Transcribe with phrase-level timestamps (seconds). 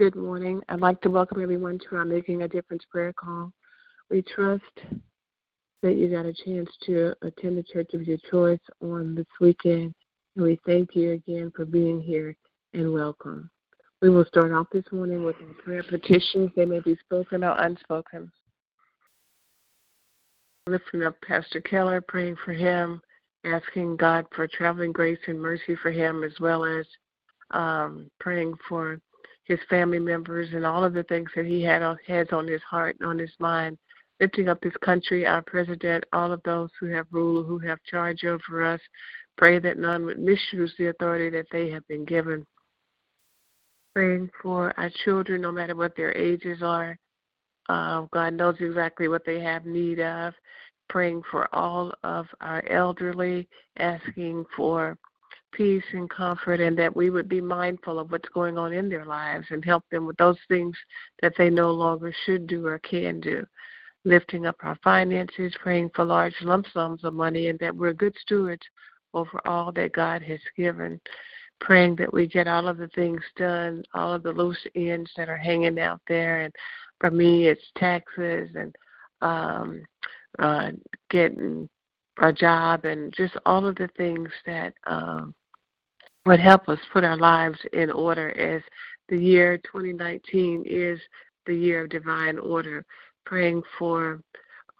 [0.00, 0.62] Good morning.
[0.70, 3.52] I'd like to welcome everyone to our Making a Difference prayer call.
[4.08, 4.62] We trust
[5.82, 9.94] that you got a chance to attend the church of your choice on this weekend,
[10.36, 12.34] and we thank you again for being here
[12.72, 13.50] and welcome.
[14.00, 16.50] We will start off this morning with our prayer petitions.
[16.56, 18.32] They may be spoken or unspoken.
[20.66, 23.02] Lifting up Pastor Keller, praying for him,
[23.44, 26.86] asking God for traveling grace and mercy for him, as well as
[27.50, 28.98] um, praying for
[29.50, 31.98] his family members and all of the things that he had on,
[32.32, 33.76] on his heart and on his mind,
[34.20, 38.22] lifting up this country, our president, all of those who have rule, who have charge
[38.24, 38.80] over us.
[39.36, 42.46] Pray that none would misuse the authority that they have been given.
[43.92, 46.96] Praying for our children, no matter what their ages are.
[47.68, 50.32] Uh, God knows exactly what they have need of.
[50.88, 53.48] Praying for all of our elderly,
[53.78, 54.96] asking for
[55.52, 59.04] peace and comfort, and that we would be mindful of what's going on in their
[59.04, 60.76] lives and help them with those things
[61.22, 63.44] that they no longer should do or can do.
[64.04, 68.16] Lifting up our finances, praying for large lump sums of money, and that we're good
[68.20, 68.62] stewards
[69.14, 71.00] over all that God has given.
[71.60, 75.28] Praying that we get all of the things done, all of the loose ends that
[75.28, 76.40] are hanging out there.
[76.40, 76.54] And
[77.00, 78.74] for me, it's taxes and
[79.20, 79.82] um,
[80.38, 80.70] uh,
[81.10, 81.68] getting
[82.20, 85.34] a job and just all of the things that um,
[86.26, 88.62] would help us put our lives in order as
[89.08, 91.00] the year 2019 is
[91.46, 92.84] the year of divine order.
[93.24, 94.20] Praying for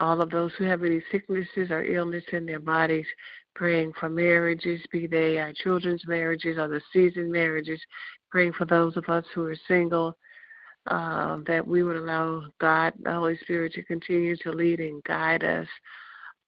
[0.01, 3.07] all of those who have any sicknesses or illness in their bodies,
[3.55, 7.81] praying for marriages, be they our children's marriages or the seasoned marriages,
[8.31, 10.17] praying for those of us who are single,
[10.87, 15.45] uh, that we would allow God, the Holy Spirit, to continue to lead and guide
[15.45, 15.67] us.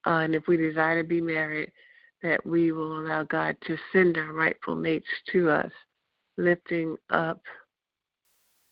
[0.06, 1.70] Uh, and if we desire to be married,
[2.22, 5.70] that we will allow God to send our rightful mates to us,
[6.36, 7.40] lifting up,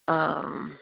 [0.08, 0.78] um,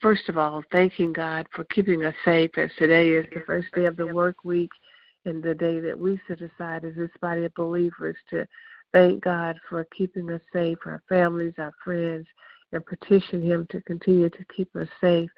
[0.00, 3.86] first of all, thanking God for keeping us safe as today is the first day
[3.86, 4.70] of the work week
[5.24, 8.46] and the day that we set aside as this body of believers to
[8.92, 12.26] thank God for keeping us safe, our families, our friends,
[12.72, 15.30] and petition Him to continue to keep us safe.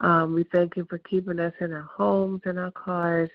[0.00, 3.30] Um, we thank Him for keeping us in our homes and our cars,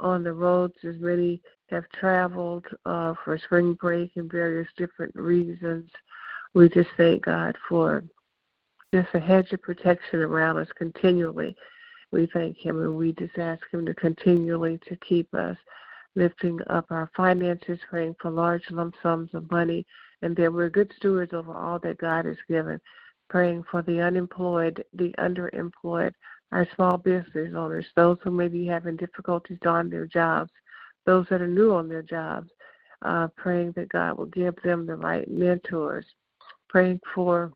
[0.00, 1.40] on the roads as many
[1.72, 5.90] have traveled uh, for spring break and various different reasons.
[6.54, 8.04] We just thank God for
[8.94, 11.56] just a hedge of protection around us continually.
[12.10, 15.56] We thank Him and we just ask Him to continually to keep us
[16.14, 19.86] lifting up our finances, praying for large lump sums of money,
[20.20, 22.78] and that we're good stewards over all that God has given.
[23.30, 26.12] Praying for the unemployed, the underemployed,
[26.52, 30.50] our small business owners, those who may be having difficulties on their jobs,
[31.06, 32.50] those that are new on their jobs,
[33.04, 36.06] uh, praying that God will give them the right mentors,
[36.68, 37.52] praying for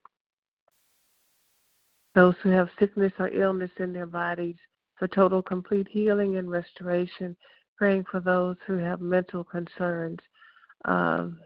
[2.14, 4.56] those who have sickness or illness in their bodies
[4.96, 7.36] for total complete healing and restoration,
[7.76, 10.18] praying for those who have mental concerns,
[10.86, 11.38] um,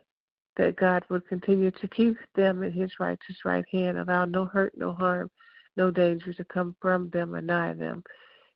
[0.56, 4.72] that God would continue to keep them in his righteous right hand, allow no hurt,
[4.76, 5.30] no harm,
[5.76, 8.02] no danger to come from them or nigh them,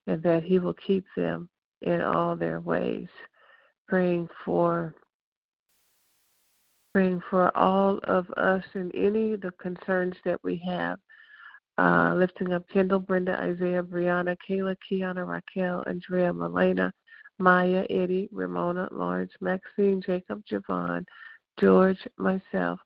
[0.07, 1.49] and that He will keep them
[1.83, 3.09] in all their ways.
[3.89, 4.95] Praying for
[6.95, 10.99] praying for all of us and any of the concerns that we have.
[11.77, 16.93] Uh, lifting up Kendall, Brenda, Isaiah, Brianna, Kayla, Kiana, Raquel, Andrea, Melena,
[17.41, 21.05] Maya, Eddie, Ramona, Lawrence, Maxine, Jacob, Javon,
[21.59, 22.79] George, myself,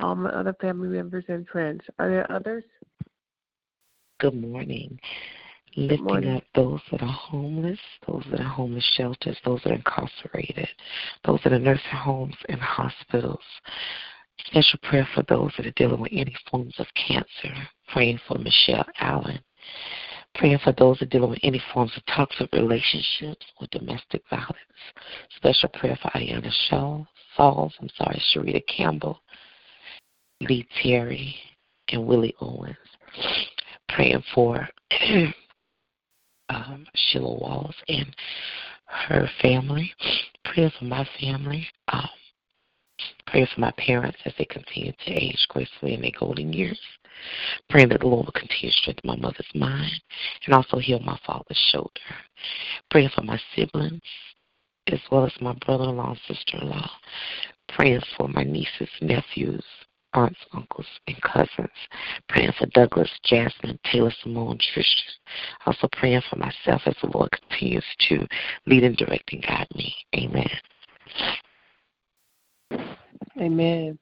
[0.00, 1.80] all my other family members and friends.
[1.98, 2.62] Are there others?
[4.20, 5.00] Good morning.
[5.76, 10.68] Lifting up those that are homeless, those that are homeless shelters, those that are incarcerated,
[11.24, 13.42] those that are nursing homes and hospitals.
[14.46, 17.54] Special prayer for those that are dealing with any forms of cancer.
[17.92, 19.38] Praying for Michelle Allen.
[20.34, 24.56] Praying for those that are dealing with any forms of toxic relationships or domestic violence.
[25.36, 27.04] Special prayer for Ayana Shaw,
[27.36, 29.20] Falls, I'm sorry, Sharita Campbell,
[30.40, 31.36] Lee Terry,
[31.90, 32.76] and Willie Owens
[33.96, 34.68] praying for
[36.48, 38.14] um, Sheila Walls and
[38.86, 39.92] her family,
[40.44, 42.08] praying for my family, um,
[43.26, 46.80] praying for my parents as they continue to age gracefully in their golden years,
[47.68, 50.00] praying that the Lord will continue to strengthen my mother's mind
[50.44, 51.90] and also heal my father's shoulder,
[52.90, 54.02] praying for my siblings
[54.88, 56.90] as well as my brother-in-law and sister-in-law,
[57.68, 59.64] praying for my nieces, nephews,
[60.16, 61.68] aunts, uncles, and cousins.
[62.28, 65.12] Praying for Douglas, Jasmine, Taylor, Simone, Tristan.
[65.66, 68.26] Also praying for myself as the Lord continues to
[68.66, 69.94] lead and direct and guide me.
[70.16, 70.48] Amen.
[73.38, 73.98] Amen.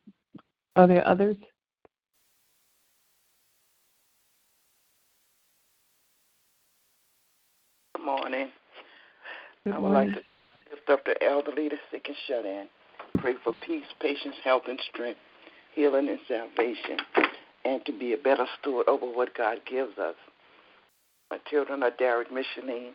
[0.76, 1.36] Are there others?
[7.96, 8.50] Good morning.
[9.64, 10.12] Good I would morning.
[10.12, 10.24] like to
[10.70, 12.66] lift up the elderly, the sick, and shut in.
[13.18, 15.18] Pray for peace, patience, health, and strength
[15.74, 16.98] healing, and salvation,
[17.64, 20.14] and to be a better steward over what God gives us.
[21.30, 22.92] My children are Derek, Micheline,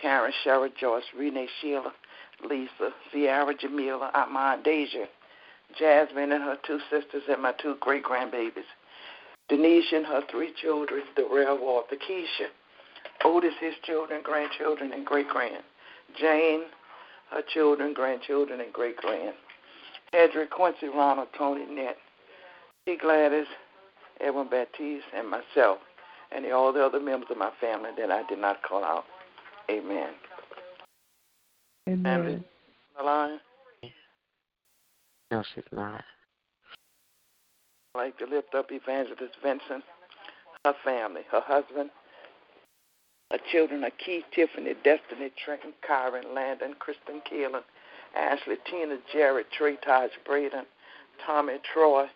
[0.00, 1.92] Karen, Shara, Joyce, Renee, Sheila,
[2.48, 5.06] Lisa, Sierra, Jamila, Armand, Deja,
[5.78, 8.64] Jasmine and her two sisters, and my two great grandbabies.
[9.48, 12.48] Denise and her three children, Darrell, Walter, Keisha,
[13.24, 15.62] Otis, his children, grandchildren, and great grand.
[16.18, 16.62] Jane,
[17.30, 19.34] her children, grandchildren, and great grand.
[20.12, 21.96] Hedrick, Quincy, Ronald, Tony, Nett,
[22.86, 22.96] T.
[23.00, 23.46] Gladys,
[24.20, 25.78] Edwin Baptiste, and myself,
[26.30, 29.04] and all the other members of my family that I did not call out.
[29.70, 30.10] Amen.
[31.88, 32.02] Amen.
[32.02, 32.44] Family,
[32.96, 33.40] the line.
[35.30, 36.04] No, she's not.
[37.94, 39.84] I'd like to lift up Evangelist Vincent,
[40.64, 41.90] her family, her husband,
[43.32, 47.62] her children are Keith, Tiffany, Destiny, Trenton, Kyron, Landon, Kristen, Keelan,
[48.14, 50.66] Ashley, Tina, Jared, Trey, Taj, Braden,
[51.24, 52.06] Tommy, Troy,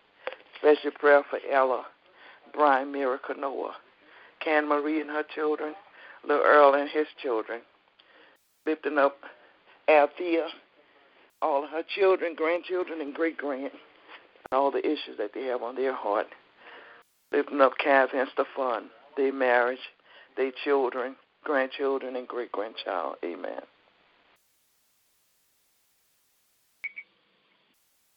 [0.57, 1.85] Special prayer for Ella,
[2.53, 3.75] Brian, Miracle, Noah,
[4.43, 5.73] Can Marie and her children,
[6.27, 7.61] Little Earl and his children,
[8.65, 9.17] lifting up
[9.87, 10.47] Althea,
[11.41, 13.71] all her children, grandchildren, and great grand,
[14.51, 16.27] all the issues that they have on their heart.
[17.31, 19.79] Lifting up Kathy and Stefan, their marriage,
[20.37, 23.15] their children, grandchildren, and great grandchild.
[23.23, 23.61] Amen.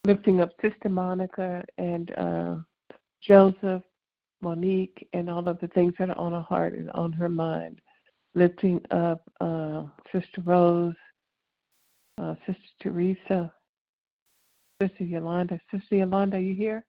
[0.05, 2.55] Lifting up Sister Monica and uh,
[3.21, 3.83] Joseph,
[4.41, 7.79] Monique, and all of the things that are on her heart and on her mind.
[8.33, 10.95] Lifting up uh, Sister Rose,
[12.17, 13.53] uh, Sister Teresa,
[14.81, 15.59] Sister Yolanda.
[15.71, 16.83] Sister Yolanda, are you here?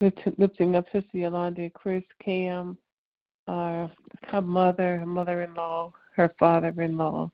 [0.00, 2.78] Lift- Lifting up Sister Yolanda, Chris, Cam,
[3.46, 3.88] uh,
[4.28, 7.30] her mother, her mother-in-law, her father-in-law,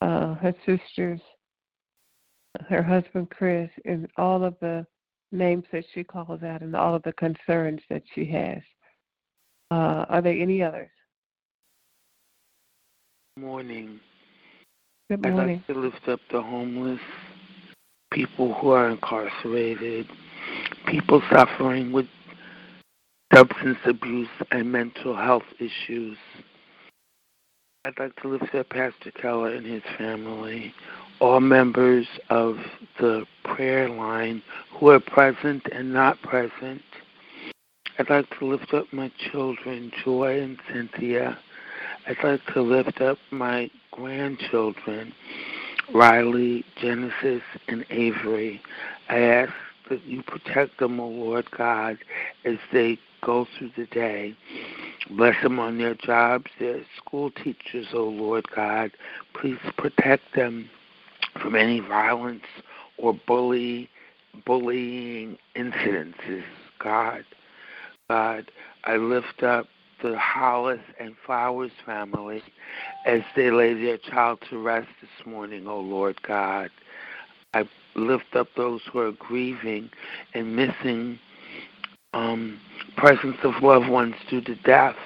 [0.00, 1.20] uh, her sisters,
[2.68, 4.86] her husband Chris, and all of the
[5.32, 8.62] names that she calls out and all of the concerns that she has.
[9.70, 10.90] Uh, are there any others?
[13.36, 13.98] Morning.
[15.10, 15.62] Good morning.
[15.68, 17.00] I'd like to lift up the homeless,
[18.12, 20.06] people who are incarcerated,
[20.86, 22.06] people suffering with
[23.34, 26.16] substance abuse and mental health issues.
[27.84, 30.72] I'd like to lift up Pastor Keller and his family,
[31.20, 32.56] all members of
[32.98, 36.82] the prayer line who are present and not present.
[37.98, 41.38] I'd like to lift up my children, Joy and Cynthia.
[42.06, 45.12] I'd like to lift up my grandchildren,
[45.94, 48.60] Riley, Genesis, and Avery.
[49.08, 49.52] I ask
[49.88, 51.98] that you protect them, O Lord God,
[52.44, 54.36] as they go through the day.
[55.10, 58.90] Bless them on their jobs, their school teachers, O Lord God.
[59.34, 60.68] Please protect them
[61.40, 62.44] from any violence
[62.98, 63.88] or bully,
[64.46, 66.44] bullying incidences,
[66.78, 67.24] God.
[68.08, 68.50] God,
[68.84, 69.66] I lift up
[70.02, 72.42] the Hollis and Flowers family
[73.06, 76.70] as they lay their child to rest this morning, O Lord God.
[77.54, 79.88] I lift up those who are grieving
[80.34, 81.18] and missing
[82.12, 82.60] um,
[82.96, 84.96] presence of loved ones due to death.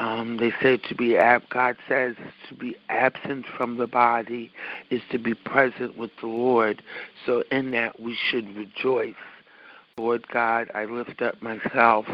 [0.00, 2.16] Um, they say to be ab- God says
[2.48, 4.52] to be absent from the body
[4.90, 6.82] is to be present with the Lord.
[7.26, 9.14] So in that we should rejoice.
[9.96, 12.06] Lord God, I lift up myself,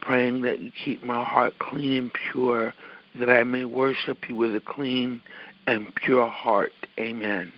[0.00, 2.72] praying that you keep my heart clean and pure,
[3.18, 5.20] that I may worship you with a clean
[5.66, 6.72] and pure heart.
[6.98, 7.52] Amen.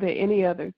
[0.00, 0.72] There any others?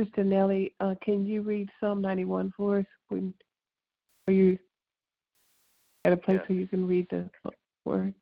[0.00, 2.86] Sister Nellie, uh, can you read Psalm 91 for us?
[3.08, 3.34] When,
[4.26, 4.58] are you
[6.04, 6.48] at a place Yes.
[6.48, 7.28] where you can read the
[7.84, 8.14] word?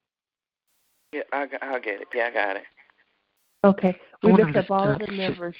[1.12, 2.08] Yeah, I, I'll get it.
[2.14, 2.62] Yeah, I got it.
[3.64, 3.98] Okay.
[4.22, 5.56] We lift up all of the members.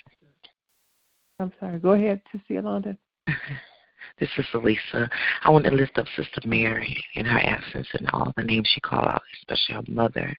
[1.39, 1.79] I'm sorry.
[1.79, 2.97] Go ahead, Sister Yolanda.
[4.19, 5.09] This is Elisa.
[5.43, 8.81] I want to lift up Sister Mary in her absence and all the names she
[8.81, 10.37] called out, especially her mother.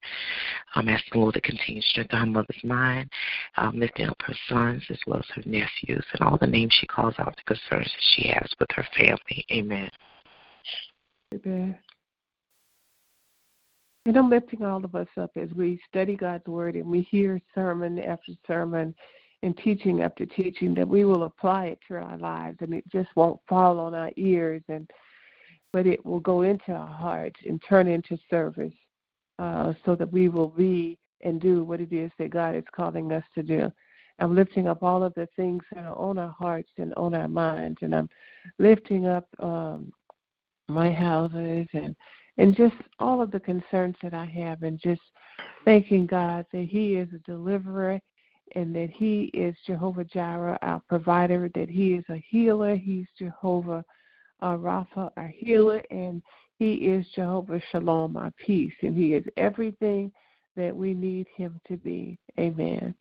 [0.75, 3.09] I'm asking Lord to continue to strengthen her mother's mind,
[3.57, 6.87] um, lifting up her sons as well as her nephews and all the names she
[6.87, 9.45] calls out, the concerns that she has with her family.
[9.51, 9.89] Amen.
[11.33, 11.77] Amen.
[14.05, 17.39] And I'm lifting all of us up as we study God's Word and we hear
[17.53, 18.95] sermon after sermon
[19.43, 23.09] and teaching after teaching that we will apply it to our lives and it just
[23.15, 24.89] won't fall on our ears and
[25.73, 28.73] but it will go into our hearts and turn into service
[29.39, 33.11] uh, so that we will be and do what it is that God is calling
[33.11, 33.71] us to do.
[34.19, 37.27] I'm lifting up all of the things that are on our hearts and on our
[37.27, 38.09] minds, and I'm
[38.59, 39.91] lifting up um,
[40.67, 41.95] my houses and
[42.37, 45.01] and just all of the concerns that I have, and just
[45.65, 47.99] thanking God that He is a deliverer
[48.55, 52.75] and that He is Jehovah Jireh, our provider, that He is a healer.
[52.75, 53.83] He's Jehovah
[54.41, 56.21] uh, Rapha, our healer, and
[56.59, 60.11] He is Jehovah Shalom, our peace, and He is everything
[60.55, 62.17] that we need Him to be.
[62.39, 62.93] Amen.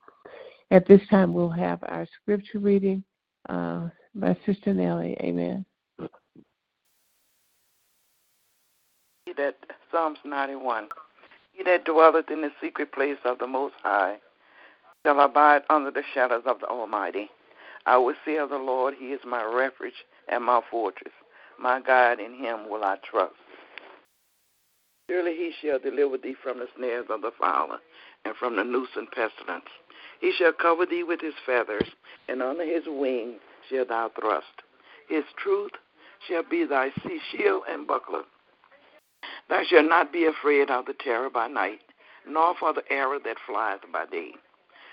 [0.71, 3.03] At this time, we'll have our scripture reading
[3.49, 5.17] uh, by Sister Nellie.
[5.21, 5.65] Amen.
[9.41, 9.57] that
[9.91, 10.89] Psalms 91.
[11.53, 14.19] He that dwelleth in the secret place of the Most High
[15.05, 17.31] shall abide under the shadows of the Almighty.
[17.87, 19.95] I will say of the Lord, He is my refuge
[20.29, 21.13] and my fortress.
[21.59, 23.35] My God, in Him will I trust.
[25.11, 27.79] Surely He shall deliver thee from the snares of the fowler
[28.25, 29.65] and from the noose and pestilence.
[30.21, 31.89] He shall cover thee with His feathers,
[32.29, 33.37] and under His wing
[33.69, 34.47] shalt thou thrust.
[35.09, 35.73] His truth
[36.29, 38.23] shall be thy sea shield and buckler.
[39.49, 41.81] Thou shalt not be afraid of the terror by night,
[42.27, 44.33] nor for the arrow that flieth by day,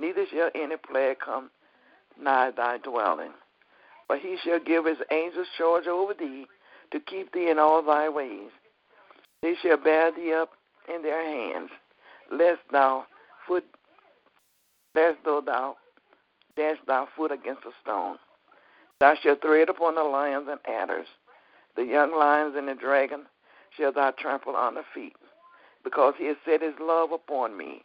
[0.00, 1.50] neither shall any plague come
[2.20, 3.32] nigh thy dwelling.
[4.06, 6.46] For he shall give his angels charge over thee,
[6.90, 8.50] to keep thee in all thy ways.
[9.42, 10.50] They shall bear thee up
[10.92, 11.70] in their hands,
[12.32, 13.06] lest thou
[13.46, 13.64] foot
[14.94, 15.76] lest though thou
[16.56, 18.18] dash thy foot against a stone.
[18.98, 21.06] Thou shalt tread upon the lions and adders,
[21.76, 23.22] the young lions and the dragon
[23.76, 25.14] shall thou trample on the feet
[25.84, 27.82] because he has set his love upon me.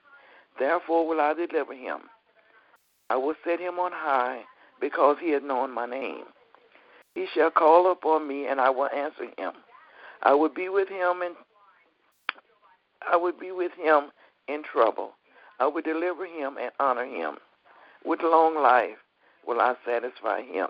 [0.59, 1.99] Therefore will I deliver him.
[3.09, 4.41] I will set him on high,
[4.79, 6.25] because he has known my name.
[7.13, 9.53] He shall call upon me, and I will answer him.
[10.23, 11.35] I will be with him and
[13.07, 14.11] I will be with him
[14.47, 15.11] in trouble.
[15.59, 17.35] I will deliver him and honor him.
[18.03, 18.97] With long life
[19.45, 20.67] will I satisfy him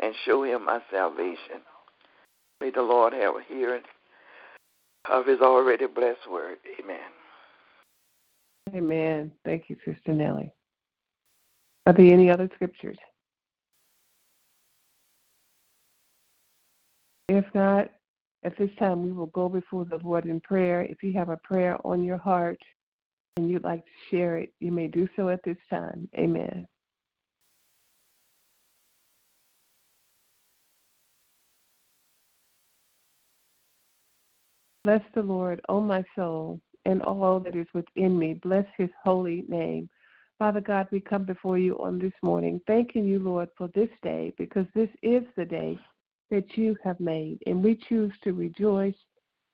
[0.00, 1.62] and show him my salvation.
[2.60, 3.82] May the Lord have a hearing
[5.10, 6.58] of his already blessed word.
[6.78, 7.19] Amen.
[8.74, 9.32] Amen.
[9.44, 10.52] Thank you, Sister Nellie.
[11.86, 12.98] Are there any other scriptures?
[17.28, 17.88] If not,
[18.44, 20.82] at this time we will go before the Lord in prayer.
[20.82, 22.58] If you have a prayer on your heart
[23.36, 26.08] and you'd like to share it, you may do so at this time.
[26.16, 26.66] Amen.
[34.84, 38.34] Bless the Lord, O my soul, and all that is within me.
[38.34, 39.88] Bless his holy name.
[40.38, 44.32] Father God, we come before you on this morning, thanking you, Lord, for this day,
[44.38, 45.78] because this is the day
[46.30, 48.94] that you have made, and we choose to rejoice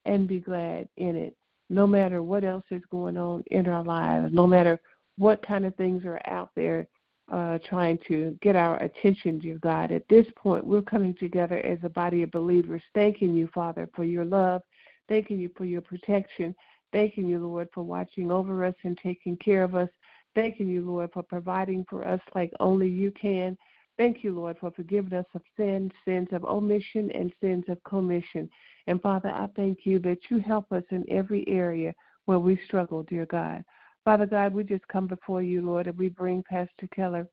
[0.05, 1.37] and be glad in it,
[1.71, 4.79] no matter what else is going on in our lives, no matter
[5.19, 6.87] what kind of things are out there
[7.33, 9.91] uh, trying to get our attention, dear God.
[9.91, 14.05] At this point, we're coming together as a body of believers, thanking you, Father, for
[14.05, 14.63] your love
[15.09, 16.55] Thanking you for your protection.
[16.93, 19.89] Thanking you, Lord, for watching over us and taking care of us.
[20.35, 23.57] Thanking you, Lord, for providing for us like only you can.
[23.99, 28.49] Thank you, Lord, for forgiving us of sins, sins of omission and sins of commission.
[28.87, 31.95] And Father, I thank you that you help us in every area
[32.27, 33.65] where we struggle, dear God.
[34.05, 37.27] Father God, we just come before you, Lord, and we bring Pastor Keller,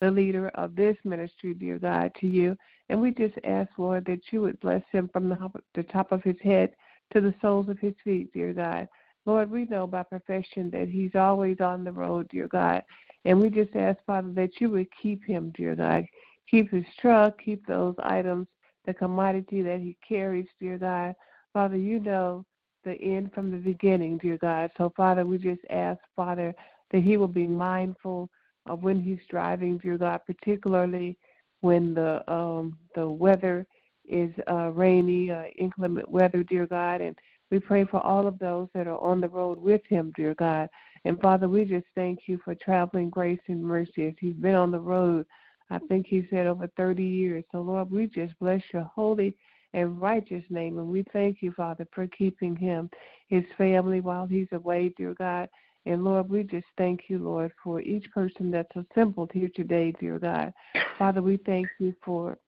[0.00, 2.56] the leader of this ministry, dear God, to you.
[2.90, 6.22] And we just ask, Lord, that you would bless him from the, the top of
[6.22, 6.70] his head
[7.12, 8.88] to the soles of his feet, dear God.
[9.26, 12.82] Lord, we know by profession that he's always on the road, dear God.
[13.24, 16.04] And we just ask, Father, that you would keep him, dear God.
[16.50, 18.46] Keep his truck, keep those items,
[18.84, 21.14] the commodity that he carries, dear God.
[21.54, 22.44] Father, you know
[22.84, 24.70] the end from the beginning, dear God.
[24.76, 26.54] So, Father, we just ask, Father,
[26.90, 28.28] that he will be mindful
[28.66, 31.16] of when he's driving, dear God, particularly
[31.60, 33.66] when the um, the weather
[34.08, 37.00] is uh, rainy, uh, inclement weather, dear God.
[37.00, 37.16] And
[37.50, 40.68] we pray for all of those that are on the road with him, dear God.
[41.04, 44.70] And Father, we just thank you for traveling grace and mercy as he's been on
[44.70, 45.26] the road.
[45.70, 47.44] I think he said over 30 years.
[47.52, 49.34] So, Lord, we just bless your holy
[49.72, 50.78] and righteous name.
[50.78, 52.90] And we thank you, Father, for keeping him,
[53.28, 55.48] his family while he's away, dear God.
[55.86, 60.18] And Lord, we just thank you, Lord, for each person that's assembled here today, dear
[60.18, 60.52] God.
[60.98, 62.38] Father, we thank you for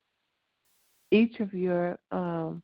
[1.17, 2.63] each of your um,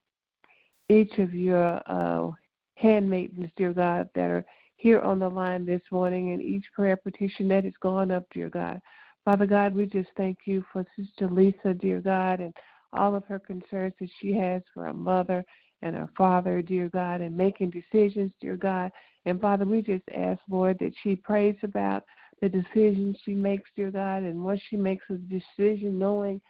[0.89, 2.31] each of your uh,
[2.75, 4.45] handmaidens, dear God, that are
[4.77, 8.51] here on the line this morning, and each prayer petition that has gone up, dear
[8.51, 8.81] God.
[9.25, 12.53] Father God, we just thank you for Sister Lisa, dear God, and
[12.93, 15.45] all of her concerns that she has for her mother
[15.81, 18.91] and her father, dear God, and making decisions, dear God.
[19.25, 22.05] And Father, we just ask, Lord, that she prays about
[22.41, 26.41] the decisions she makes, dear God, and once she makes a decision, knowing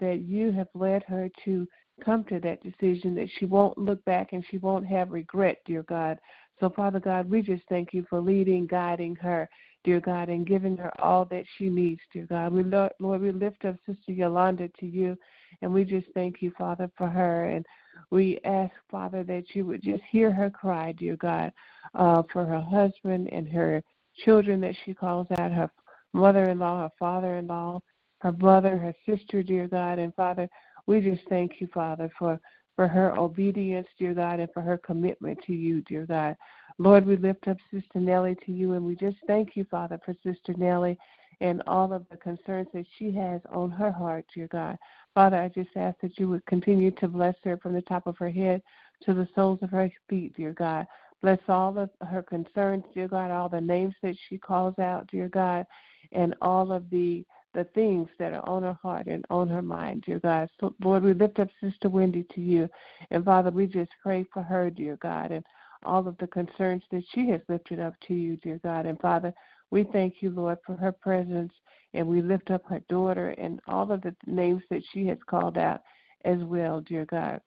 [0.00, 1.66] that you have led her to
[2.04, 5.82] come to that decision, that she won't look back and she won't have regret, dear
[5.84, 6.18] God.
[6.60, 9.48] So, Father God, we just thank you for leading, guiding her,
[9.84, 12.52] dear God, and giving her all that she needs, dear God.
[12.52, 15.16] We Lord, Lord, we lift up Sister Yolanda to you,
[15.62, 17.44] and we just thank you, Father, for her.
[17.44, 17.64] And
[18.10, 21.52] we ask, Father, that you would just hear her cry, dear God,
[21.94, 23.82] uh, for her husband and her
[24.24, 25.70] children that she calls out, her
[26.12, 27.80] mother-in-law, her father-in-law,
[28.18, 29.98] her brother, her sister, dear God.
[29.98, 30.48] And Father,
[30.86, 32.40] we just thank you, Father, for,
[32.76, 36.36] for her obedience, dear God, and for her commitment to you, dear God.
[36.78, 40.14] Lord, we lift up Sister Nellie to you, and we just thank you, Father, for
[40.24, 40.98] Sister Nellie
[41.40, 44.76] and all of the concerns that she has on her heart, dear God.
[45.14, 48.16] Father, I just ask that you would continue to bless her from the top of
[48.18, 48.62] her head
[49.04, 50.86] to the soles of her feet, dear God.
[51.22, 55.28] Bless all of her concerns, dear God, all the names that she calls out, dear
[55.28, 55.66] God,
[56.12, 60.04] and all of the the things that are on her heart and on her mind,
[60.06, 60.48] dear God.
[60.60, 62.68] So, Lord, we lift up Sister Wendy to you.
[63.10, 65.44] And Father, we just pray for her, dear God, and
[65.84, 68.86] all of the concerns that she has lifted up to you, dear God.
[68.86, 69.32] And Father,
[69.70, 71.52] we thank you, Lord, for her presence.
[71.94, 75.56] And we lift up her daughter and all of the names that she has called
[75.56, 75.80] out
[76.24, 77.40] as well, dear God.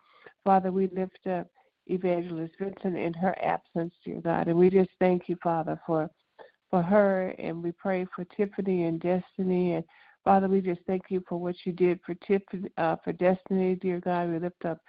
[0.43, 1.47] Father, we lift up
[1.87, 4.47] Evangelist Vincent in her absence, dear God.
[4.47, 6.09] And we just thank you, Father, for
[6.71, 9.73] for her, and we pray for Tiffany and Destiny.
[9.73, 9.83] And
[10.23, 13.99] Father, we just thank you for what you did for Tiffany, uh, for Destiny, dear
[13.99, 14.31] God.
[14.31, 14.79] We lift up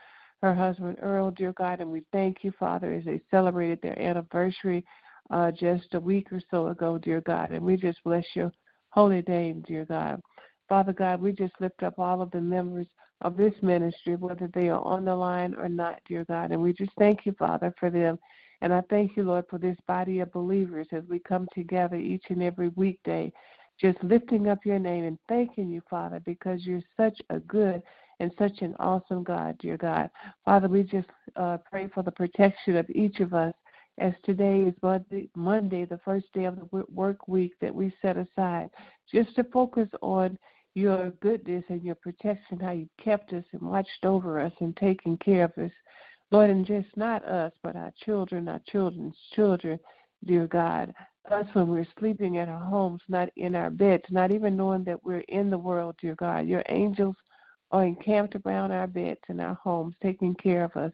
[0.40, 4.84] her husband Earl, dear God, and we thank you, Father, as they celebrated their anniversary
[5.30, 7.50] uh, just a week or so ago, dear God.
[7.50, 8.52] And we just bless your
[8.90, 10.20] holy name, dear God.
[10.68, 12.86] Father God, we just lift up all of the members
[13.20, 16.50] of this ministry, whether they are on the line or not, dear God.
[16.50, 18.18] And we just thank you, Father, for them
[18.62, 22.22] and I thank you, Lord, for this body of believers as we come together each
[22.28, 23.32] and every weekday,
[23.80, 27.82] just lifting up your name and thanking you, Father, because you're such a good
[28.20, 30.08] and such an awesome God, dear God.
[30.44, 33.52] Father, we just uh, pray for the protection of each of us
[33.98, 38.16] as today is Monday, Monday, the first day of the work week that we set
[38.16, 38.70] aside,
[39.12, 40.38] just to focus on
[40.74, 45.16] your goodness and your protection, how you kept us and watched over us and taken
[45.18, 45.72] care of us.
[46.32, 49.78] Lord, and just not us, but our children, our children's children,
[50.24, 50.94] dear God.
[51.30, 55.04] Us when we're sleeping at our homes, not in our beds, not even knowing that
[55.04, 56.48] we're in the world, dear God.
[56.48, 57.16] Your angels
[57.70, 60.90] are encamped around our beds and our homes, taking care of us.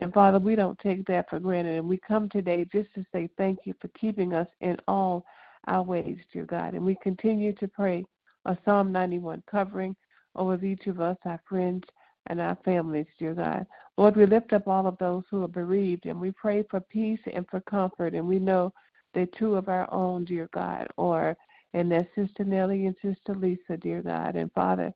[0.00, 1.78] And Father, we don't take that for granted.
[1.78, 5.24] And we come today just to say thank you for keeping us in all
[5.68, 6.74] our ways, dear God.
[6.74, 8.04] And we continue to pray
[8.44, 9.94] a Psalm 91 covering
[10.34, 11.84] over each of us, our friends,
[12.26, 13.64] and our families, dear God.
[13.96, 17.20] Lord, we lift up all of those who are bereaved and we pray for peace
[17.32, 18.14] and for comfort.
[18.14, 18.72] And we know
[19.14, 21.36] that two of our own, dear God, or
[21.74, 24.36] and that Sister Nellie and Sister Lisa, dear God.
[24.36, 24.92] And Father,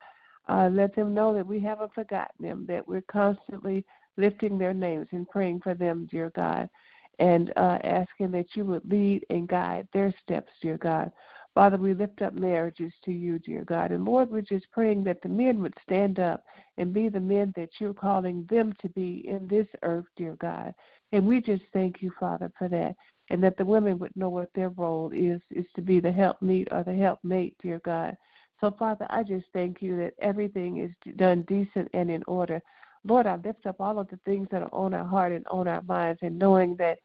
[0.49, 3.85] uh, let them know that we haven't forgotten them, that we're constantly
[4.17, 6.69] lifting their names and praying for them, dear God,
[7.19, 11.11] and uh, asking that you would lead and guide their steps, dear God.
[11.55, 13.93] Father, we lift up marriages to you, dear God.
[13.93, 16.43] And Lord, we're just praying that the men would stand up
[16.79, 20.75] and be the men that you're calling them to be in this earth, dear God.
[21.13, 22.97] And we just thank you, Father, for that.
[23.31, 26.69] And that the women would know what their role is, is to be the helpmeet
[26.73, 28.17] or the helpmate, dear God.
[28.61, 32.61] So, Father, I just thank you that everything is done decent and in order.
[33.05, 35.69] Lord, I lift up all of the things that are on our heart and on
[35.69, 36.99] our minds, and knowing that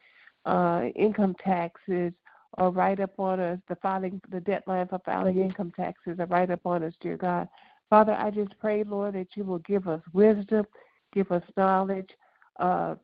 [0.46, 2.12] uh, income taxes
[2.58, 6.50] or right up on us, the filing, the deadline for filing income taxes are right
[6.50, 7.48] up on us, dear God.
[7.88, 10.64] Father, I just pray, Lord, that you will give us wisdom,
[11.12, 12.10] give us knowledge
[12.58, 12.94] uh,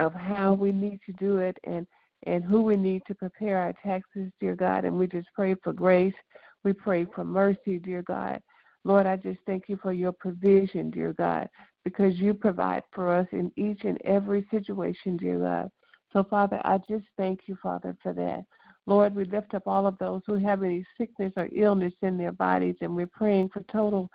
[0.00, 1.86] of how we need to do it and
[2.24, 4.84] and who we need to prepare our taxes, dear God.
[4.84, 6.14] And we just pray for grace.
[6.62, 8.40] We pray for mercy, dear God.
[8.84, 11.48] Lord, I just thank you for your provision, dear God,
[11.84, 15.70] because you provide for us in each and every situation, dear God.
[16.12, 18.44] So, Father, I just thank you, Father, for that.
[18.86, 22.32] Lord, we lift up all of those who have any sickness or illness in their
[22.32, 24.10] bodies, and we're praying for total,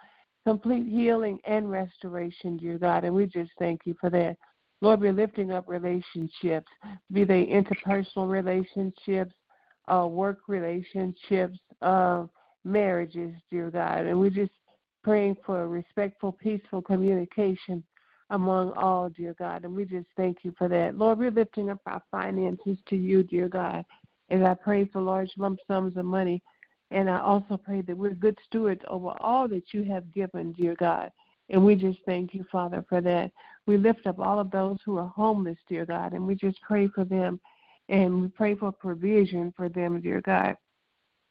[0.45, 3.03] complete healing and restoration, dear God.
[3.03, 4.35] And we just thank you for that.
[4.81, 6.67] Lord, we're lifting up relationships,
[7.11, 9.33] be they interpersonal relationships,
[9.87, 12.25] uh, work relationships, uh,
[12.63, 14.05] marriages, dear God.
[14.05, 14.51] And we're just
[15.03, 17.83] praying for respectful, peaceful communication
[18.29, 19.63] among all, dear God.
[19.63, 20.97] And we just thank you for that.
[20.97, 23.85] Lord, we're lifting up our finances to you, dear God.
[24.29, 26.41] As I pray for large lump sums of money,
[26.91, 30.75] and I also pray that we're good stewards over all that you have given, dear
[30.75, 31.11] God.
[31.49, 33.31] And we just thank you, Father, for that.
[33.65, 36.87] We lift up all of those who are homeless, dear God, and we just pray
[36.87, 37.39] for them
[37.89, 40.55] and we pray for provision for them, dear God.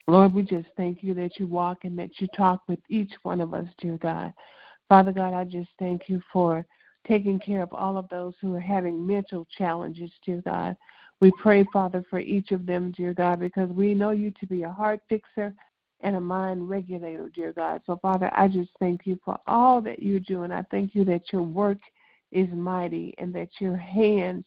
[0.08, 3.40] Lord, we just thank you that you walk and that you talk with each one
[3.40, 4.32] of us, dear God.
[4.88, 6.64] Father God, I just thank you for
[7.06, 10.76] taking care of all of those who are having mental challenges, dear God.
[11.20, 14.64] We pray, Father, for each of them, dear God, because we know you to be
[14.64, 15.54] a heart fixer
[16.00, 17.80] and a mind regulator, dear God.
[17.86, 21.04] So, Father, I just thank you for all that you do, and I thank you
[21.06, 21.78] that your work
[22.32, 24.44] is mighty and that your hands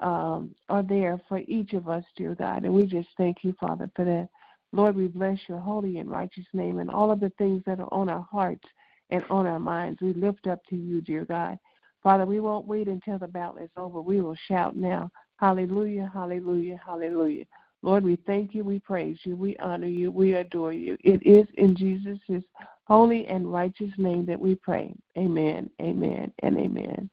[0.00, 2.64] um, are there for each of us, dear God.
[2.64, 4.28] And we just thank you, Father, for that.
[4.72, 7.92] Lord, we bless your holy and righteous name and all of the things that are
[7.92, 8.64] on our hearts
[9.10, 10.00] and on our minds.
[10.00, 11.58] We lift up to you, dear God.
[12.02, 14.00] Father, we won't wait until the battle is over.
[14.00, 15.10] We will shout now.
[15.38, 17.44] Hallelujah, hallelujah, hallelujah.
[17.82, 20.96] Lord, we thank you, we praise you, we honor you, we adore you.
[21.02, 22.42] It is in Jesus'
[22.84, 24.94] holy and righteous name that we pray.
[25.16, 27.10] Amen, amen, and amen.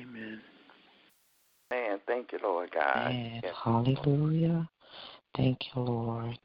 [0.00, 0.40] Amen.
[1.70, 2.96] Man, thank you, Lord God.
[2.96, 3.42] Amen.
[3.64, 4.68] Hallelujah.
[5.36, 6.38] Thank you, Lord.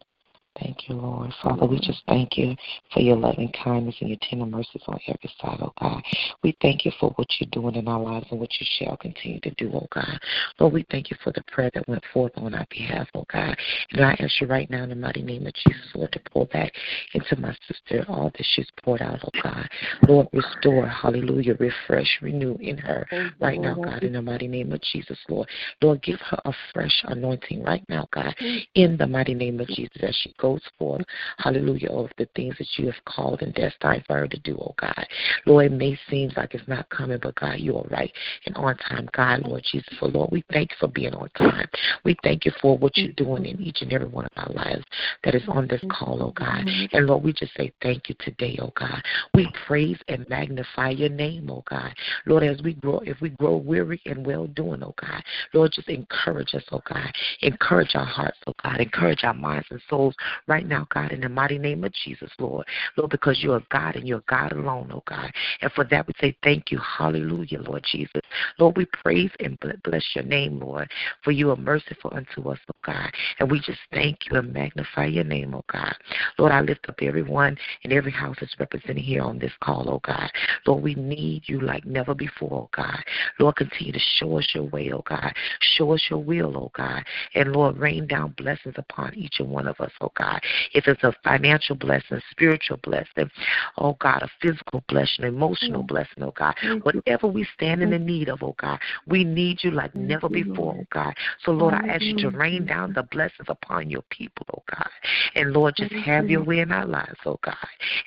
[0.61, 1.33] Thank you, Lord.
[1.41, 2.55] Father, we just thank you
[2.93, 6.01] for your loving kindness and your tender mercies on every side, oh God.
[6.43, 9.39] We thank you for what you're doing in our lives and what you shall continue
[9.41, 10.19] to do, oh God.
[10.59, 13.55] Lord, we thank you for the prayer that went forth on our behalf, oh God.
[13.91, 16.45] And I ask you right now in the mighty name of Jesus, Lord, to pour
[16.47, 16.73] back
[17.13, 19.69] into my sister all that she's poured out, oh God.
[20.07, 23.07] Lord, restore, hallelujah, refresh, renew in her
[23.39, 25.47] right now, God, in the mighty name of Jesus, Lord.
[25.81, 28.35] Lord, give her a fresh anointing right now, God,
[28.75, 31.05] in the mighty name of Jesus as she goes goes forth,
[31.37, 34.73] hallelujah, of the things that you have called and destined for her to do, oh
[34.79, 35.05] God.
[35.45, 38.11] Lord, it may seem like it's not coming, but God, you are right
[38.45, 39.93] and on time, God, Lord Jesus.
[39.99, 41.67] For Lord, we thank you for being on time.
[42.03, 44.83] We thank you for what you're doing in each and every one of our lives
[45.23, 46.67] that is on this call, oh God.
[46.93, 49.01] And Lord, we just say thank you today, oh God.
[49.33, 51.93] We praise and magnify your name, oh God.
[52.25, 55.89] Lord, as we grow, if we grow weary and well doing, oh God, Lord, just
[55.89, 57.11] encourage us, oh God.
[57.41, 58.79] Encourage our hearts, oh God.
[58.79, 60.15] Encourage our minds and souls
[60.47, 62.65] right now, God, in the mighty name of Jesus, Lord.
[62.97, 65.31] Lord, because you're God and you're God alone, oh God.
[65.61, 66.79] And for that we say thank you.
[66.79, 68.21] Hallelujah, Lord Jesus.
[68.57, 70.89] Lord, we praise and bless your name, Lord,
[71.23, 73.11] for you are merciful unto us, oh God.
[73.39, 75.95] And we just thank you and magnify your name, oh God.
[76.37, 80.01] Lord, I lift up everyone and every house that's represented here on this call, oh
[80.03, 80.29] God.
[80.65, 83.03] Lord, we need you like never before, oh God.
[83.39, 85.33] Lord, continue to show us your way, oh God.
[85.77, 87.03] Show us your will, oh God.
[87.35, 90.39] And Lord, rain down blessings upon each and one of us, oh God.
[90.73, 93.29] If it's a financial blessing, spiritual blessing,
[93.77, 98.29] oh God, a physical blessing, emotional blessing, oh God, whatever we stand in the need
[98.29, 101.13] of, oh God, we need you like never before, oh God.
[101.43, 104.89] So, Lord, I ask you to rain down the blessings upon your people, oh God.
[105.35, 107.55] And Lord, just have your way in our lives, oh God.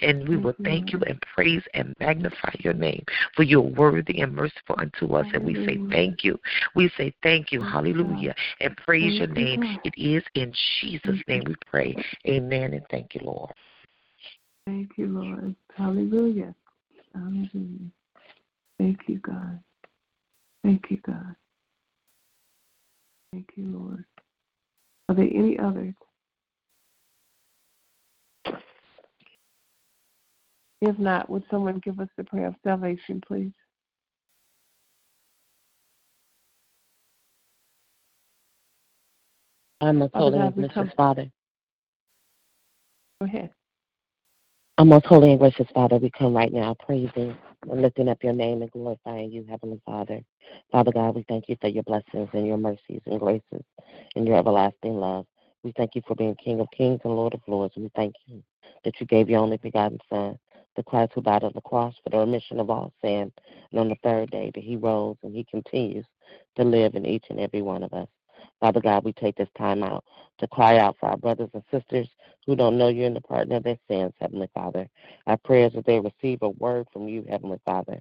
[0.00, 4.34] And we will thank you and praise and magnify your name, for you're worthy and
[4.34, 5.26] merciful unto us.
[5.32, 6.38] And we say thank you.
[6.74, 9.62] We say thank you, hallelujah, and praise your name.
[9.84, 11.96] It is in Jesus' name we pray.
[12.26, 13.52] Amen and thank you, Lord.
[14.66, 15.56] Thank you, Lord.
[15.76, 16.54] Hallelujah.
[17.14, 17.90] Hallelujah.
[18.78, 19.60] Thank you, God.
[20.62, 21.34] Thank you, God.
[23.32, 24.04] Thank you, Lord.
[25.08, 25.94] Are there any others?
[30.80, 33.52] If not, would someone give us the prayer of salvation, please?
[39.80, 41.26] I'm a and gracious Father.
[43.24, 43.50] Ahead.
[44.78, 47.36] Our most holy and gracious Father, we come right now praising
[47.70, 50.20] and lifting up your name and glorifying you, Heavenly Father.
[50.70, 53.62] Father God, we thank you for your blessings and your mercies and graces
[54.16, 55.26] and your everlasting love.
[55.62, 57.74] We thank you for being King of Kings and Lord of Lords.
[57.76, 58.42] We thank you
[58.84, 60.38] that you gave your only begotten Son,
[60.74, 63.30] the Christ who died on the cross for the remission of all sin.
[63.70, 66.06] And on the third day that he rose and he continues
[66.56, 68.08] to live in each and every one of us.
[68.58, 70.04] Father God, we take this time out
[70.38, 72.08] to cry out for our brothers and sisters
[72.46, 74.88] who don't know you in the pardon of their sins, Heavenly Father.
[75.26, 78.00] Our prayers that they receive a word from you, Heavenly Father.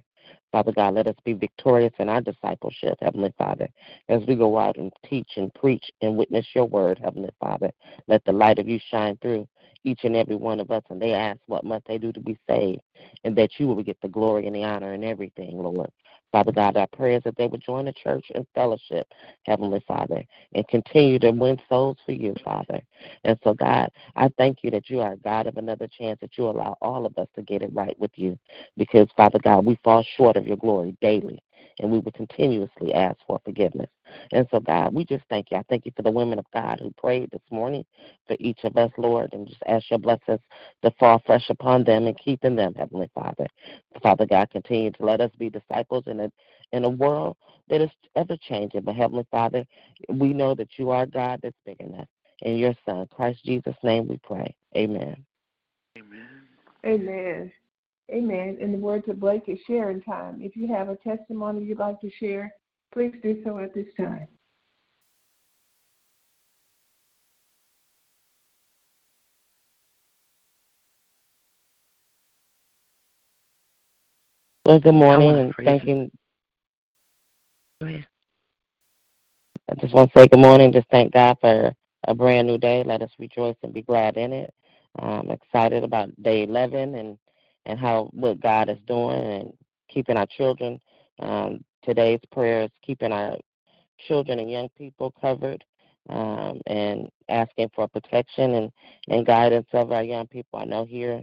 [0.52, 3.68] Father God, let us be victorious in our discipleship, Heavenly Father,
[4.08, 7.70] as we go out and teach and preach and witness your word, Heavenly Father.
[8.06, 9.48] Let the light of you shine through
[9.84, 12.38] each and every one of us, and they ask what must they do to be
[12.48, 12.80] saved,
[13.24, 15.90] and that you will get the glory and the honor and everything, Lord.
[16.32, 19.06] Father God, our prayers that they would join the church and fellowship,
[19.44, 22.80] Heavenly Father, and continue to win souls for you, Father.
[23.24, 26.46] And so, God, I thank you that you are God of another chance, that you
[26.48, 28.38] allow all of us to get it right with you.
[28.76, 31.42] Because, Father God, we fall short of your glory daily
[31.78, 33.90] and we will continuously ask for forgiveness.
[34.32, 35.56] And so, God, we just thank you.
[35.56, 37.84] I thank you for the women of God who prayed this morning
[38.26, 40.40] for each of us, Lord, and just ask your blessings
[40.82, 43.46] to fall fresh upon them and keeping them, Heavenly Father.
[44.02, 46.32] Father God, continue to let us be disciples in a
[46.72, 47.36] in a world
[47.68, 48.82] that is ever changing.
[48.82, 49.64] But Heavenly Father,
[50.08, 52.08] we know that you are God that's big enough.
[52.42, 54.54] In your Son, Christ Jesus' name, we pray.
[54.76, 55.24] Amen.
[55.96, 56.42] Amen.
[56.84, 57.52] Amen.
[58.12, 58.58] Amen.
[58.60, 60.38] In the words of Blake, is sharing time.
[60.42, 62.52] If you have a testimony you'd like to share,
[62.92, 64.28] please do so at this time.
[74.66, 76.10] Well, good morning and thank you.
[77.82, 80.72] I just want to say good morning.
[80.72, 81.72] Just thank God for
[82.06, 82.84] a brand new day.
[82.84, 84.52] Let us rejoice and be glad in it.
[84.98, 87.18] I'm excited about day 11 and
[87.66, 89.52] and how what God is doing and
[89.88, 90.80] keeping our children.
[91.20, 93.36] Um, today's prayer is keeping our
[94.08, 95.64] children and young people covered
[96.08, 98.72] um, and asking for protection and,
[99.08, 100.58] and guidance of our young people.
[100.58, 101.22] I know here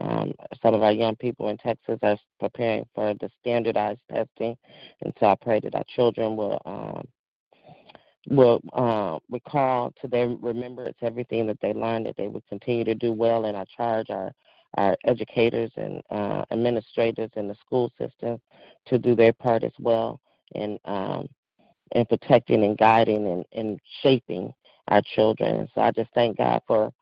[0.00, 4.56] um, some of our young people in Texas are preparing for the standardized testing,
[5.02, 7.06] and so I pray that our children will um,
[8.28, 12.94] will uh, recall to their remembrance everything that they learned, that they would continue to
[12.94, 14.32] do well, and I charge our
[14.76, 18.40] our educators and uh, administrators in the school system
[18.86, 20.20] to do their part as well
[20.54, 21.28] in um,
[21.92, 24.52] in protecting and guiding and, and shaping
[24.88, 25.68] our children.
[25.74, 26.92] So I just thank God for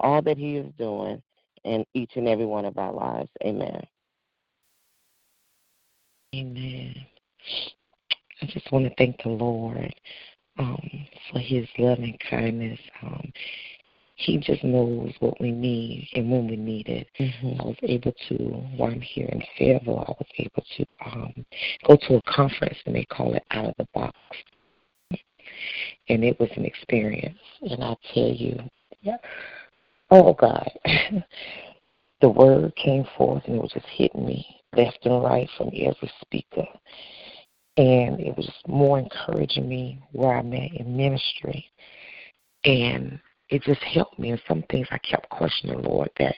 [0.00, 1.22] all that He is doing
[1.64, 3.30] in each and every one of our lives.
[3.42, 3.82] Amen.
[6.34, 6.94] Amen.
[8.42, 9.94] I just want to thank the Lord
[10.58, 10.90] um,
[11.30, 12.78] for His loving kindness.
[13.02, 13.32] Um,
[14.16, 17.08] he just knows what we need and when we need it.
[17.18, 17.60] Mm-hmm.
[17.60, 18.34] I was able to,
[18.76, 21.46] while I'm here in Fayetteville, I was able to um,
[21.86, 24.16] go to a conference and they call it Out of the Box.
[26.08, 27.38] And it was an experience.
[27.62, 28.58] And I tell you,
[29.02, 29.16] yeah.
[30.10, 30.70] oh God,
[32.20, 34.46] the word came forth and it was just hitting me
[34.76, 36.66] left and right from every speaker.
[37.76, 41.66] And it was more encouraging me where I'm at in ministry.
[42.64, 43.18] And
[43.54, 44.30] it just helped me.
[44.30, 46.34] And some things I kept questioning, Lord, that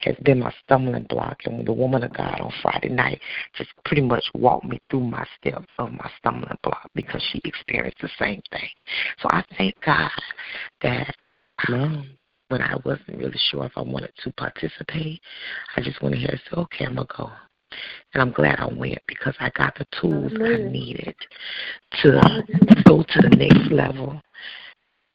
[0.00, 1.38] has been my stumbling block.
[1.44, 3.20] And the woman of God on Friday night
[3.54, 8.00] just pretty much walked me through my steps of my stumbling block because she experienced
[8.00, 8.68] the same thing.
[9.20, 10.10] So I thank God
[10.82, 11.14] that
[11.68, 12.08] um,
[12.48, 15.20] when I wasn't really sure if I wanted to participate,
[15.76, 17.30] I just went ahead and said, okay, I'm going to go.
[18.14, 21.16] And I'm glad I went because I got the tools I needed
[22.02, 22.44] to
[22.86, 24.22] go to the next level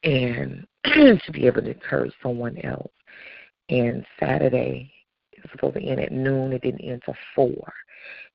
[0.04, 2.92] and to be able to encourage someone else.
[3.70, 4.92] And Saturday,
[5.32, 6.54] it was supposed to end at noon.
[6.54, 7.74] It didn't end till four.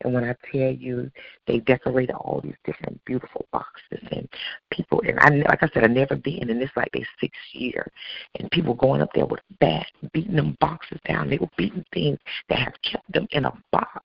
[0.04, 1.10] And when I tell you,
[1.46, 4.28] they decorated all these different beautiful boxes and
[4.70, 5.02] people.
[5.06, 7.90] And I, like I said, I've never been, and this like their sixth year.
[8.38, 11.30] And people going up there with a bat, beating them boxes down.
[11.30, 14.04] They were beating things that have kept them in a box.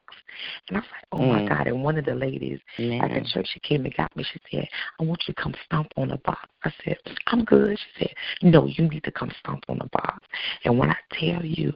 [0.67, 1.43] And I was like, oh mm.
[1.43, 1.67] my God.
[1.67, 3.03] And one of the ladies yeah.
[3.03, 4.23] at the church, she came and got me.
[4.31, 4.67] She said,
[4.99, 6.47] I want you to come stomp on the box.
[6.63, 7.77] I said, I'm good.
[7.77, 10.25] She said, no, you need to come stomp on the box.
[10.65, 11.73] And when I tell you,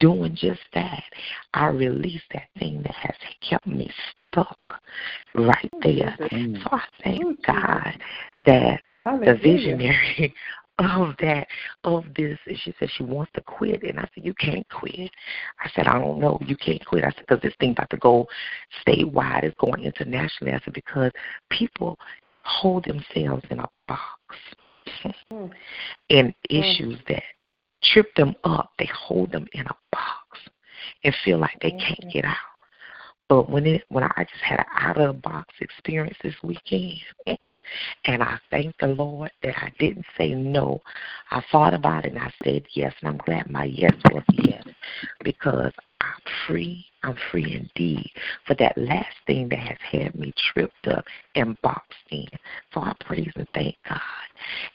[0.00, 1.02] doing just that,
[1.54, 3.14] I released that thing that has
[3.48, 3.90] kept me
[4.30, 4.58] stuck
[5.34, 6.16] right there.
[6.32, 6.62] Mm.
[6.62, 7.98] So I thank God
[8.44, 10.34] that the visionary
[10.78, 11.46] of that
[11.84, 15.10] of this and she said she wants to quit and I said you can't quit.
[15.60, 16.38] I said I don't know.
[16.46, 17.04] You can't quit.
[17.04, 18.26] I said because this thing about to go
[18.86, 19.44] statewide.
[19.44, 21.12] It's going internationally I said because
[21.50, 21.98] people
[22.42, 24.04] hold themselves in a box
[25.32, 25.50] mm.
[26.10, 27.22] and issues that
[27.82, 30.38] trip them up they hold them in a box
[31.04, 32.10] and feel like they can't mm-hmm.
[32.10, 32.36] get out
[33.28, 37.00] but when it when I just had an out of the box experience this weekend
[38.04, 40.80] And I thank the Lord that I didn't say no.
[41.30, 44.62] I thought about it and I said yes, and I'm glad my yes was yes
[45.24, 46.86] because I'm free.
[47.02, 48.10] I'm free indeed
[48.46, 52.26] for that last thing that has had me tripped up and boxed in.
[52.72, 54.00] So I praise and thank God.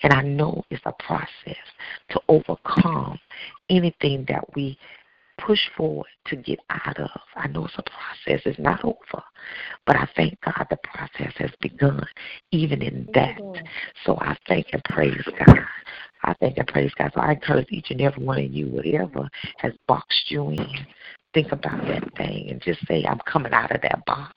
[0.04, 1.64] And I know it's a process
[2.10, 3.20] to overcome
[3.70, 4.78] anything that we
[5.38, 7.10] push forward to get out of.
[7.36, 9.24] I know it's a process, it's not over.
[9.86, 12.06] But I thank God the process has begun
[12.52, 13.41] even in that.
[14.06, 15.60] So I thank and praise God.
[16.24, 17.12] I thank and praise God.
[17.13, 20.67] So I encourage each and every one of you, whatever has boxed you in,
[21.34, 24.36] think about that thing and just say, I'm coming out of that box.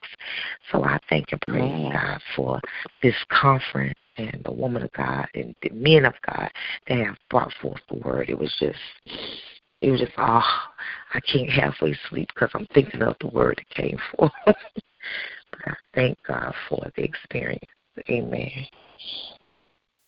[0.73, 2.61] So I thank and praise God for
[3.03, 6.51] this conference and the woman of God and the men of God
[6.89, 8.31] that have brought forth the word.
[8.31, 8.79] It was just
[9.81, 10.43] it was just, oh,
[11.15, 14.33] I can't halfway sleep because I'm thinking of the word that came forth.
[14.47, 14.57] but
[15.67, 17.65] I thank God for the experience.
[18.09, 18.51] Amen.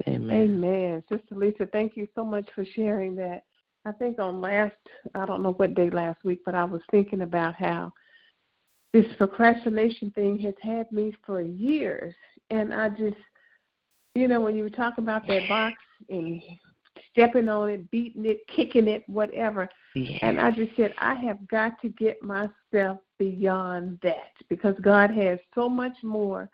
[0.08, 0.30] Amen.
[0.30, 1.04] Amen.
[1.08, 3.42] Sister Lisa, thank you so much for sharing that.
[3.84, 4.74] I think on last,
[5.14, 7.92] I don't know what day last week, but I was thinking about how
[8.92, 12.14] this procrastination thing has had me for years.
[12.50, 13.16] And I just,
[14.14, 15.76] you know, when you were talking about that box
[16.08, 16.42] and
[17.16, 19.68] stepping on it, beating it, kicking it, whatever.
[19.94, 20.18] Yeah.
[20.22, 25.38] And I just said, I have got to get myself beyond that because God has
[25.54, 26.50] so much more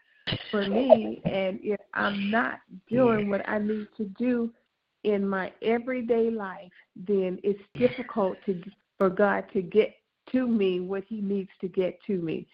[0.50, 1.20] for me.
[1.24, 4.52] And if I'm not doing what I need to do
[5.04, 8.62] in my everyday life, then it's difficult to
[8.98, 9.94] for God to get
[10.30, 12.46] to me what He needs to get to me.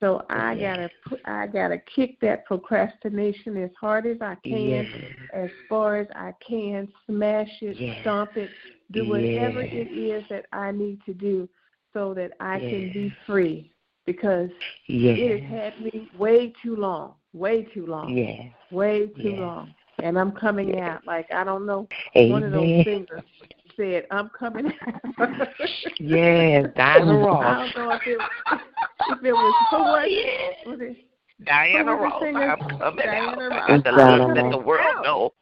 [0.00, 0.90] So I gotta
[1.24, 4.88] I gotta kick that procrastination as hard as I can,
[5.32, 8.50] as far as I can, smash it, stomp it,
[8.90, 11.48] do whatever it is that I need to do
[11.92, 13.70] so that I can be free
[14.04, 14.50] because
[14.88, 18.14] it has had me way too long, way too long,
[18.70, 22.30] way too long, and I'm coming out like I don't know Amen.
[22.30, 23.22] one of those fingers
[23.76, 25.48] said, I'm coming out.
[25.98, 27.44] yes, Diana Ross.
[27.44, 28.18] I don't know if it,
[29.08, 30.68] it was who was it?
[30.68, 30.96] Was it
[31.44, 32.22] Diana Ross.
[32.22, 33.50] I'm coming Diana out.
[33.50, 33.82] Ross.
[33.86, 35.32] I'm gonna let the world know.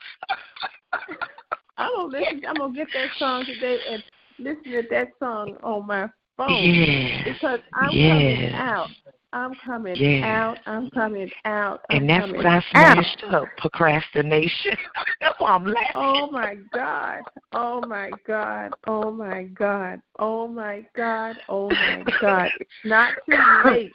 [1.79, 2.43] I'm gonna listen.
[2.49, 4.03] I'm gonna get that song today and
[4.39, 7.25] listen to that song on my phone yes.
[7.25, 8.11] because I'm yes.
[8.11, 8.89] coming out.
[9.35, 10.25] I'm coming yes.
[10.25, 10.59] out.
[10.67, 11.81] I'm coming out.
[11.89, 13.35] I'm and that's what I smashed out.
[13.35, 14.77] up procrastination.
[15.21, 15.93] that's why I'm laughing.
[15.95, 17.21] Oh my God.
[17.53, 18.73] Oh my God.
[18.87, 20.01] Oh my God.
[20.19, 21.37] Oh my God.
[21.49, 22.51] Oh my God.
[22.61, 23.93] It's not too late.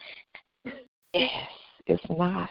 [1.13, 1.47] Yes,
[1.86, 2.50] it's not.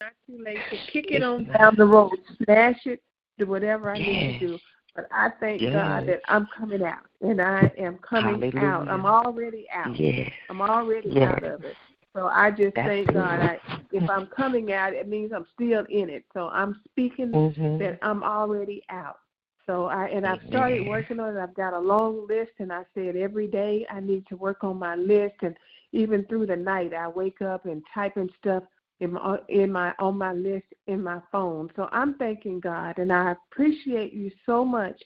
[0.00, 2.12] Not too late to kick it on down the road,
[2.44, 3.02] smash it,
[3.38, 4.06] do whatever I yes.
[4.06, 4.58] need to do.
[4.94, 5.72] But I thank yes.
[5.72, 8.66] God that I'm coming out and I am coming Hallelujah.
[8.66, 8.88] out.
[8.88, 9.98] I'm already out.
[9.98, 10.30] Yes.
[10.48, 11.32] I'm already yes.
[11.32, 11.76] out of it.
[12.14, 13.12] So I just That's thank.
[13.12, 13.40] God.
[13.40, 13.58] I,
[13.90, 16.24] if I'm coming out, it means I'm still in it.
[16.32, 17.78] So I'm speaking mm-hmm.
[17.78, 19.18] that I'm already out.
[19.66, 21.40] So I and I've started working on it.
[21.40, 24.78] I've got a long list, and I said every day I need to work on
[24.78, 25.36] my list.
[25.42, 25.56] And
[25.92, 28.62] even through the night, I wake up and type typing stuff
[29.00, 31.70] in my in my on my list in my phone.
[31.76, 35.00] So I'm thanking God, and I appreciate you so much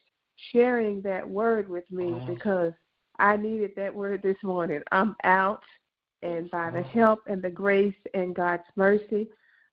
[0.52, 2.26] sharing that word with me wow.
[2.26, 2.72] because
[3.18, 4.82] I needed that word this morning.
[4.92, 5.62] I'm out,
[6.22, 9.28] and by the help and the grace and God's mercy,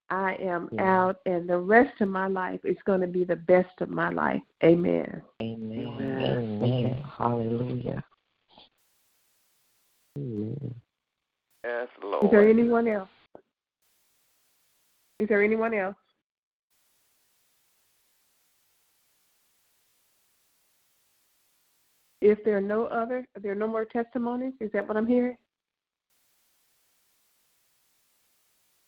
[0.10, 0.84] I am yeah.
[0.84, 4.10] out, and the rest of my life is going to be the best of my
[4.10, 4.42] life.
[4.64, 5.22] Amen.
[5.42, 5.88] Amen.
[5.88, 6.60] Amen.
[6.64, 7.04] Amen.
[7.18, 8.04] Hallelujah.
[10.18, 10.76] Amen.
[11.64, 12.26] Yes, Lord.
[12.26, 13.10] Is there anyone else?
[15.20, 15.96] Is there anyone else?
[22.22, 24.54] If there are no other, are there are no more testimonies.
[24.60, 25.38] Is that what I'm hearing?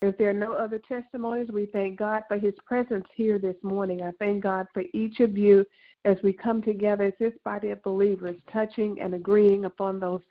[0.01, 4.03] If there are no other testimonies, we thank God for His presence here this morning.
[4.03, 5.65] I thank God for each of you
[6.05, 10.21] as we come together as this body of believers, touching and agreeing upon those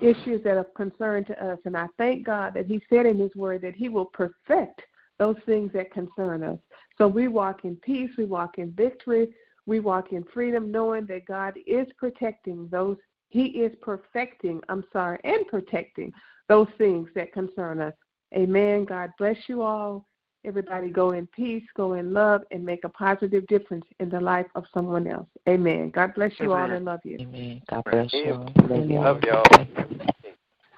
[0.00, 1.58] issues that are concerned to us.
[1.64, 4.82] And I thank God that He said in His Word that He will perfect
[5.22, 6.58] those things that concern us.
[6.98, 9.28] So we walk in peace, we walk in victory,
[9.66, 12.96] we walk in freedom, knowing that God is protecting those,
[13.28, 16.12] He is perfecting, I'm sorry, and protecting
[16.48, 17.94] those things that concern us.
[18.34, 18.84] Amen.
[18.84, 20.08] God bless you all.
[20.44, 24.46] Everybody go in peace, go in love, and make a positive difference in the life
[24.56, 25.28] of someone else.
[25.48, 25.90] Amen.
[25.90, 26.70] God bless you Amen.
[26.70, 27.18] all and love you.
[27.20, 27.62] Amen.
[27.70, 28.52] God bless you all.
[28.68, 29.04] Love y'all.
[29.04, 29.66] Love y'all.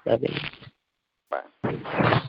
[0.05, 0.35] Love you.
[1.31, 2.29] Bye.